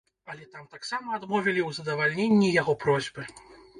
[0.33, 3.29] Але там таксама адмовілі ў задавальненні яго просьбы.